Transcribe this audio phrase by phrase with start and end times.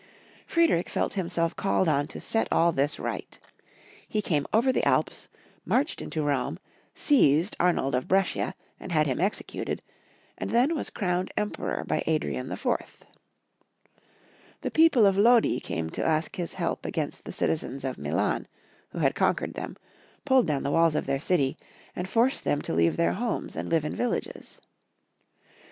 [0.47, 3.37] Friedrich felt himself called on to set aU this right.
[4.09, 5.27] He came over the Alps,
[5.63, 6.57] marched into Rome,
[6.95, 9.83] seized Arnold of Brescia, and had him executed,
[10.39, 12.77] and then was crowned Emperor by Adrian IV.
[14.61, 18.47] The people of Lodi came to ask his help against the citizens of Milan,
[18.89, 19.77] who had conquered them,
[20.25, 21.57] pulled down the walls of their city,
[21.95, 24.59] and forced them to leave their homes and live in villages.